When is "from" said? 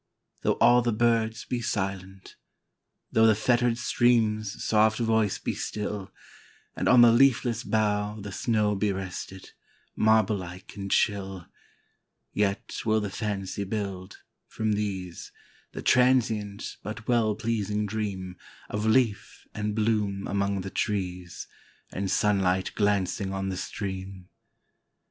14.47-14.71